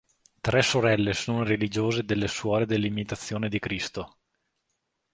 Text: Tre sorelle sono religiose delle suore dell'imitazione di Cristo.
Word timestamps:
Tre 0.41 0.63
sorelle 0.63 1.13
sono 1.13 1.43
religiose 1.43 2.03
delle 2.03 2.27
suore 2.27 2.65
dell'imitazione 2.65 3.49
di 3.49 3.59
Cristo. 3.59 4.17